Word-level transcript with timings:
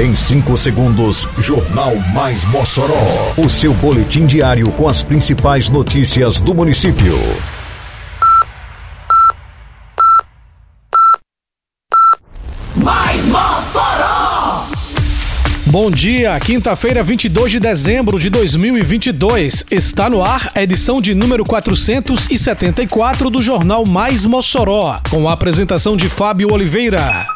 Em 0.00 0.14
5 0.14 0.56
segundos, 0.56 1.28
Jornal 1.36 1.94
Mais 2.14 2.46
Mossoró. 2.46 3.34
O 3.36 3.46
seu 3.46 3.74
boletim 3.74 4.24
diário 4.24 4.72
com 4.72 4.88
as 4.88 5.02
principais 5.02 5.68
notícias 5.68 6.40
do 6.40 6.54
município. 6.54 7.14
Mais 12.74 13.22
Mossoró! 13.26 14.64
Bom 15.66 15.90
dia, 15.90 16.40
quinta-feira, 16.40 17.02
22 17.02 17.52
de 17.52 17.60
dezembro 17.60 18.18
de 18.18 18.30
2022. 18.30 19.66
Está 19.70 20.08
no 20.08 20.24
ar 20.24 20.50
a 20.54 20.62
edição 20.62 21.02
de 21.02 21.14
número 21.14 21.44
474 21.44 23.28
do 23.28 23.42
Jornal 23.42 23.84
Mais 23.84 24.24
Mossoró, 24.24 24.98
com 25.10 25.28
a 25.28 25.34
apresentação 25.34 25.98
de 25.98 26.08
Fábio 26.08 26.50
Oliveira. 26.50 27.26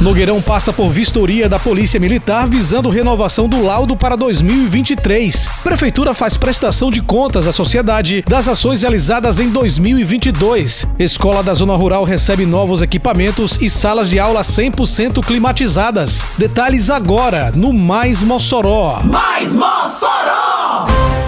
Nogueirão 0.00 0.40
passa 0.40 0.72
por 0.72 0.88
vistoria 0.88 1.46
da 1.46 1.58
Polícia 1.58 2.00
Militar 2.00 2.48
visando 2.48 2.88
renovação 2.88 3.46
do 3.46 3.62
laudo 3.62 3.94
para 3.94 4.16
2023. 4.16 5.46
Prefeitura 5.62 6.14
faz 6.14 6.38
prestação 6.38 6.90
de 6.90 7.02
contas 7.02 7.46
à 7.46 7.52
sociedade 7.52 8.24
das 8.26 8.48
ações 8.48 8.80
realizadas 8.80 9.38
em 9.38 9.50
2022. 9.50 10.88
Escola 10.98 11.42
da 11.42 11.52
Zona 11.52 11.76
Rural 11.76 12.04
recebe 12.04 12.46
novos 12.46 12.80
equipamentos 12.80 13.58
e 13.60 13.68
salas 13.68 14.08
de 14.08 14.18
aula 14.18 14.40
100% 14.40 15.22
climatizadas. 15.22 16.24
Detalhes 16.38 16.88
agora 16.88 17.52
no 17.54 17.70
Mais 17.70 18.22
Mossoró. 18.22 19.00
Mais 19.04 19.54
Mossoró! 19.54 21.19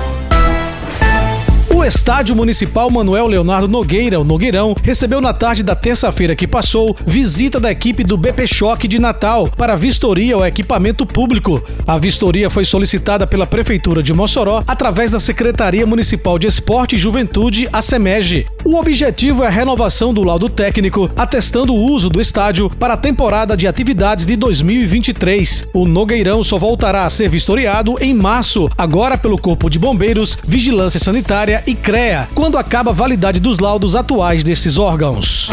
O 1.82 1.84
Estádio 1.84 2.36
Municipal 2.36 2.88
Manuel 2.88 3.26
Leonardo 3.26 3.66
Nogueira, 3.66 4.20
o 4.20 4.22
Nogueirão, 4.22 4.72
recebeu 4.84 5.20
na 5.20 5.32
tarde 5.32 5.64
da 5.64 5.74
terça-feira 5.74 6.36
que 6.36 6.46
passou 6.46 6.96
visita 7.04 7.58
da 7.58 7.72
equipe 7.72 8.04
do 8.04 8.16
BP 8.16 8.46
Choque 8.46 8.86
de 8.86 9.00
Natal 9.00 9.48
para 9.48 9.74
vistoria 9.74 10.36
ao 10.36 10.46
equipamento 10.46 11.04
público. 11.04 11.60
A 11.84 11.98
vistoria 11.98 12.48
foi 12.48 12.64
solicitada 12.64 13.26
pela 13.26 13.48
Prefeitura 13.48 14.00
de 14.00 14.14
Mossoró 14.14 14.62
através 14.64 15.10
da 15.10 15.18
Secretaria 15.18 15.84
Municipal 15.84 16.38
de 16.38 16.46
Esporte 16.46 16.94
e 16.94 16.98
Juventude, 17.00 17.68
a 17.72 17.82
SEMEG. 17.82 18.46
O 18.64 18.76
objetivo 18.76 19.42
é 19.42 19.48
a 19.48 19.50
renovação 19.50 20.14
do 20.14 20.22
laudo 20.22 20.48
técnico, 20.48 21.10
atestando 21.16 21.74
o 21.74 21.82
uso 21.82 22.08
do 22.08 22.20
estádio 22.20 22.70
para 22.70 22.94
a 22.94 22.96
temporada 22.96 23.56
de 23.56 23.66
atividades 23.66 24.24
de 24.24 24.36
2023. 24.36 25.70
O 25.74 25.84
Nogueirão 25.84 26.44
só 26.44 26.58
voltará 26.58 27.06
a 27.06 27.10
ser 27.10 27.28
vistoriado 27.28 27.96
em 28.00 28.14
março, 28.14 28.70
agora 28.78 29.18
pelo 29.18 29.36
Corpo 29.36 29.68
de 29.68 29.80
Bombeiros, 29.80 30.38
Vigilância 30.44 31.00
Sanitária 31.00 31.64
e 31.66 31.71
CREA, 31.74 32.28
quando 32.34 32.58
acaba 32.58 32.90
a 32.90 32.94
validade 32.94 33.40
dos 33.40 33.58
laudos 33.58 33.96
atuais 33.96 34.44
desses 34.44 34.78
órgãos. 34.78 35.50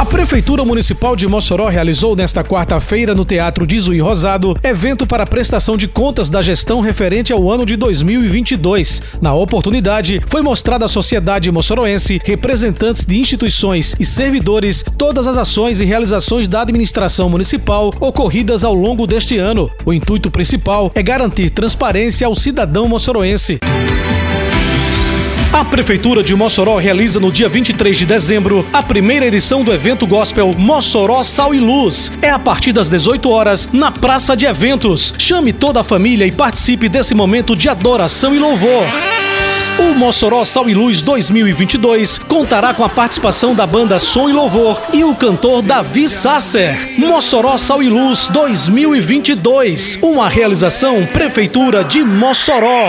A 0.00 0.04
Prefeitura 0.06 0.64
Municipal 0.64 1.14
de 1.14 1.28
Mossoró 1.28 1.68
realizou 1.68 2.16
nesta 2.16 2.42
quarta-feira 2.42 3.14
no 3.14 3.22
Teatro 3.22 3.66
de 3.66 4.00
Rosado 4.00 4.56
evento 4.64 5.06
para 5.06 5.26
prestação 5.26 5.76
de 5.76 5.86
contas 5.86 6.30
da 6.30 6.40
gestão 6.40 6.80
referente 6.80 7.34
ao 7.34 7.50
ano 7.50 7.66
de 7.66 7.76
2022. 7.76 9.02
Na 9.20 9.34
oportunidade, 9.34 10.18
foi 10.26 10.40
mostrada 10.40 10.86
à 10.86 10.88
sociedade 10.88 11.50
moçoroense, 11.50 12.18
representantes 12.24 13.04
de 13.04 13.18
instituições 13.18 13.94
e 14.00 14.04
servidores, 14.06 14.82
todas 14.96 15.26
as 15.26 15.36
ações 15.36 15.80
e 15.80 15.84
realizações 15.84 16.48
da 16.48 16.62
administração 16.62 17.28
municipal 17.28 17.92
ocorridas 18.00 18.64
ao 18.64 18.72
longo 18.72 19.06
deste 19.06 19.36
ano. 19.36 19.70
O 19.84 19.92
intuito 19.92 20.30
principal 20.30 20.90
é 20.94 21.02
garantir 21.02 21.50
transparência 21.50 22.26
ao 22.26 22.34
cidadão 22.34 22.88
moçoroense. 22.88 23.58
A 25.52 25.64
Prefeitura 25.64 26.22
de 26.22 26.32
Mossoró 26.32 26.76
realiza 26.76 27.18
no 27.18 27.32
dia 27.32 27.48
23 27.48 27.96
de 27.96 28.06
dezembro 28.06 28.64
a 28.72 28.84
primeira 28.84 29.26
edição 29.26 29.64
do 29.64 29.72
evento 29.72 30.06
gospel 30.06 30.54
Mossoró 30.56 31.24
Sal 31.24 31.52
e 31.52 31.58
Luz. 31.58 32.12
É 32.22 32.30
a 32.30 32.38
partir 32.38 32.72
das 32.72 32.88
18 32.88 33.28
horas 33.28 33.68
na 33.72 33.90
Praça 33.90 34.36
de 34.36 34.46
Eventos. 34.46 35.12
Chame 35.18 35.52
toda 35.52 35.80
a 35.80 35.84
família 35.84 36.24
e 36.24 36.30
participe 36.30 36.88
desse 36.88 37.14
momento 37.16 37.56
de 37.56 37.68
adoração 37.68 38.32
e 38.32 38.38
louvor. 38.38 38.84
O 39.80 39.94
Mossoró 39.94 40.44
Sal 40.44 40.70
e 40.70 40.74
Luz 40.74 41.02
2022 41.02 42.18
contará 42.18 42.72
com 42.72 42.84
a 42.84 42.88
participação 42.88 43.52
da 43.52 43.66
banda 43.66 43.98
Som 43.98 44.28
e 44.28 44.32
Louvor 44.32 44.80
e 44.92 45.02
o 45.02 45.16
cantor 45.16 45.62
Davi 45.62 46.08
Sasser. 46.08 46.76
Mossoró 46.96 47.58
Sal 47.58 47.82
e 47.82 47.88
Luz 47.88 48.28
2022, 48.28 49.98
uma 50.00 50.28
realização 50.28 51.04
Prefeitura 51.06 51.82
de 51.82 52.04
Mossoró. 52.04 52.88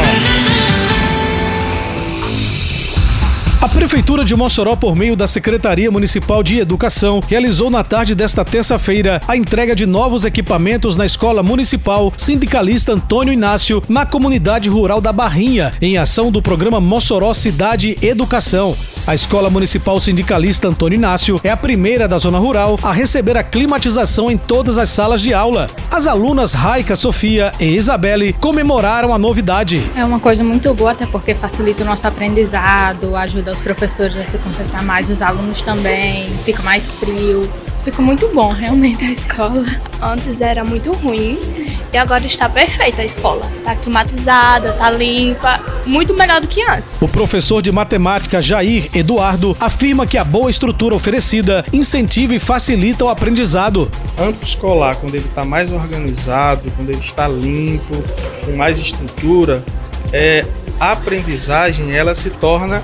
Prefeitura 3.74 4.26
de 4.26 4.36
Mossoró, 4.36 4.76
por 4.76 4.96
meio 4.96 5.16
da 5.16 5.26
Secretaria 5.28 5.90
Municipal 5.90 6.44
de 6.44 6.60
Educação, 6.60 7.22
realizou 7.26 7.70
na 7.70 7.84
tarde 7.84 8.14
desta 8.14 8.44
terça-feira 8.44 9.22
a 9.26 9.38
entrega 9.38 9.74
de 9.74 9.86
novos 9.86 10.26
equipamentos 10.26 10.98
na 10.98 11.06
Escola 11.06 11.42
Municipal 11.42 12.12
Sindicalista 12.18 12.92
Antônio 12.92 13.34
Inácio, 13.34 13.82
na 13.88 14.06
comunidade 14.06 14.70
rural 14.70 15.00
da 15.00 15.14
Barrinha, 15.14 15.74
em 15.82 15.98
ação 15.98 16.32
do 16.32 16.42
programa 16.42 16.82
Mossoró 16.82 17.34
Cidade 17.34 17.98
Educação. 18.02 18.76
A 19.08 19.16
Escola 19.16 19.50
Municipal 19.50 20.00
Sindicalista 20.00 20.68
Antônio 20.68 20.98
Inácio 20.98 21.40
é 21.44 21.50
a 21.50 21.58
primeira 21.58 22.08
da 22.08 22.18
zona 22.20 22.38
rural 22.38 22.78
a 22.84 22.92
receber 22.92 23.36
a 23.36 23.44
climatização 23.44 24.30
em 24.30 24.38
todas 24.38 24.78
as 24.78 24.90
salas 24.90 25.22
de 25.22 25.34
aula. 25.34 25.70
As 25.90 26.06
alunas 26.06 26.54
Raica, 26.54 26.96
Sofia 26.96 27.52
e 27.60 27.66
Isabelle 27.76 28.34
comemoraram 28.34 29.14
a 29.14 29.18
novidade. 29.18 29.82
É 29.96 30.06
uma 30.06 30.20
coisa 30.20 30.44
muito 30.44 30.72
boa, 30.74 30.92
até 30.92 31.08
porque 31.08 31.34
facilita 31.34 31.84
o 31.84 31.88
nosso 31.88 32.08
aprendizado, 32.08 33.16
ajuda 33.16 33.54
os 33.54 33.61
professores 33.62 34.18
a 34.18 34.26
se 34.26 34.38
concentrar 34.38 34.84
mais, 34.84 35.10
os 35.10 35.22
alunos 35.22 35.62
também, 35.62 36.30
fica 36.44 36.62
mais 36.62 36.92
frio. 36.92 37.50
Fica 37.84 38.00
muito 38.00 38.28
bom 38.28 38.52
realmente 38.52 39.04
a 39.04 39.10
escola. 39.10 39.66
Antes 40.00 40.40
era 40.40 40.64
muito 40.64 40.92
ruim 40.92 41.40
e 41.92 41.98
agora 41.98 42.24
está 42.26 42.48
perfeita 42.48 43.02
a 43.02 43.06
escola. 43.06 43.42
Está 43.58 43.76
climatizada, 43.76 44.70
está 44.70 44.92
limpa, 44.92 45.60
muito 45.86 46.14
melhor 46.14 46.40
do 46.40 46.48
que 46.48 46.62
antes. 46.62 47.02
O 47.02 47.08
professor 47.08 47.60
de 47.60 47.72
matemática 47.72 48.40
Jair 48.40 48.88
Eduardo 48.94 49.58
afirma 49.60 50.06
que 50.06 50.18
a 50.18 50.24
boa 50.24 50.50
estrutura 50.52 50.96
oferecida 50.96 51.66
incentiva 51.74 52.36
e 52.36 52.40
facilita 52.40 53.04
o 53.04 53.10
aprendizado. 53.10 53.90
Âmbito 54.18 54.46
escolar, 54.46 54.96
quando 54.98 55.16
ele 55.16 55.26
está 55.26 55.44
mais 55.44 55.72
organizado, 55.72 56.72
quando 56.78 56.90
ele 56.90 57.00
está 57.00 57.28
limpo, 57.28 58.04
com 58.46 58.56
mais 58.56 58.78
estrutura, 58.78 59.64
é, 60.14 60.46
a 60.80 60.92
aprendizagem 60.92 61.92
ela 61.96 62.14
se 62.14 62.30
torna 62.30 62.84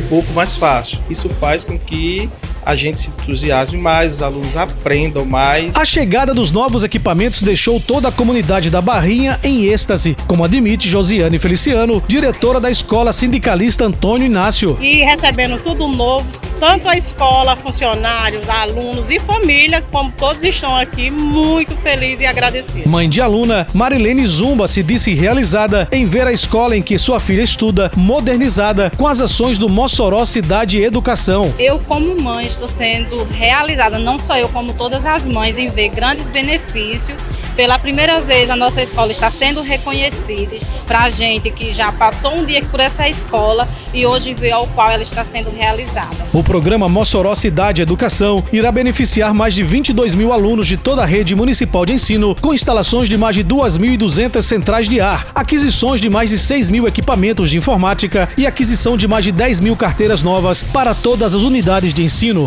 um 0.00 0.06
pouco 0.08 0.32
mais 0.32 0.56
fácil. 0.56 0.98
Isso 1.08 1.28
faz 1.28 1.64
com 1.64 1.78
que 1.78 2.28
a 2.64 2.74
gente 2.74 2.98
se 2.98 3.08
entusiasme 3.10 3.78
mais, 3.78 4.14
os 4.14 4.22
alunos 4.22 4.56
aprendam 4.56 5.24
mais. 5.24 5.76
A 5.76 5.84
chegada 5.84 6.32
dos 6.32 6.50
novos 6.50 6.82
equipamentos 6.82 7.42
deixou 7.42 7.78
toda 7.78 8.08
a 8.08 8.12
comunidade 8.12 8.70
da 8.70 8.80
Barrinha 8.80 9.38
em 9.42 9.66
êxtase, 9.66 10.16
como 10.26 10.44
admite 10.44 10.88
Josiane 10.88 11.38
Feliciano, 11.38 12.02
diretora 12.08 12.60
da 12.60 12.70
Escola 12.70 13.12
Sindicalista 13.12 13.84
Antônio 13.84 14.26
Inácio. 14.26 14.78
E 14.80 15.04
recebendo 15.04 15.62
tudo 15.62 15.86
novo, 15.86 16.26
tanto 16.58 16.88
a 16.88 16.96
escola, 16.96 17.56
funcionários, 17.56 18.48
alunos 18.48 19.10
e 19.10 19.18
família, 19.18 19.82
como 19.90 20.12
todos 20.12 20.42
estão 20.42 20.74
aqui, 20.74 21.10
muito 21.10 21.76
felizes 21.76 22.20
e 22.22 22.26
agradecidos. 22.26 22.86
Mãe 22.86 23.08
de 23.08 23.20
aluna, 23.20 23.66
Marilene 23.74 24.26
Zumba 24.26 24.68
se 24.68 24.82
disse 24.82 25.14
realizada 25.14 25.88
em 25.92 26.06
ver 26.06 26.26
a 26.26 26.32
escola 26.32 26.76
em 26.76 26.82
que 26.82 26.98
sua 26.98 27.20
filha 27.20 27.42
estuda 27.42 27.90
modernizada 27.96 28.90
com 28.96 29.06
as 29.06 29.20
ações 29.20 29.58
do 29.58 29.68
Mossoró 29.68 30.24
Cidade 30.24 30.80
Educação. 30.80 31.52
Eu, 31.58 31.78
como 31.78 32.20
mãe, 32.20 32.46
estou 32.46 32.68
sendo 32.68 33.24
realizada, 33.24 33.98
não 33.98 34.18
só 34.18 34.36
eu, 34.36 34.48
como 34.48 34.72
todas 34.72 35.06
as 35.06 35.26
mães, 35.26 35.58
em 35.58 35.68
ver 35.68 35.88
grandes 35.88 36.28
benefícios. 36.28 37.16
Pela 37.56 37.78
primeira 37.78 38.18
vez, 38.18 38.50
a 38.50 38.56
nossa 38.56 38.82
escola 38.82 39.12
está 39.12 39.30
sendo 39.30 39.62
reconhecida 39.62 40.56
para 40.86 41.04
a 41.04 41.10
gente 41.10 41.50
que 41.50 41.72
já 41.72 41.92
passou 41.92 42.34
um 42.34 42.44
dia 42.44 42.64
por 42.64 42.80
essa 42.80 43.08
escola 43.08 43.68
e 43.92 44.04
hoje 44.04 44.34
vê 44.34 44.50
ao 44.50 44.66
qual 44.68 44.90
ela 44.90 45.02
está 45.02 45.24
sendo 45.24 45.50
realizada. 45.50 46.16
O 46.32 46.42
programa 46.44 46.88
Mossoró 46.88 47.34
Cidade 47.34 47.82
Educação 47.82 48.44
irá 48.52 48.70
beneficiar 48.70 49.34
mais 49.34 49.54
de 49.54 49.62
22 49.62 50.14
mil 50.14 50.32
alunos 50.32 50.66
de 50.66 50.76
toda 50.76 51.02
a 51.02 51.06
rede 51.06 51.34
municipal 51.34 51.84
de 51.86 51.94
ensino, 51.94 52.36
com 52.40 52.54
instalações 52.54 53.08
de 53.08 53.16
mais 53.16 53.34
de 53.34 53.42
2.200 53.42 54.42
centrais 54.42 54.88
de 54.88 55.00
ar, 55.00 55.26
aquisições 55.34 56.00
de 56.00 56.10
mais 56.10 56.30
de 56.30 56.38
6 56.38 56.70
mil 56.70 56.86
equipamentos 56.86 57.50
de 57.50 57.56
informática 57.56 58.28
e 58.36 58.46
aquisição 58.46 58.96
de 58.96 59.08
mais 59.08 59.24
de 59.24 59.32
10 59.32 59.60
mil 59.60 59.74
carteiras 59.74 60.22
novas 60.22 60.62
para 60.62 60.94
todas 60.94 61.34
as 61.34 61.42
unidades 61.42 61.94
de 61.94 62.04
ensino. 62.04 62.46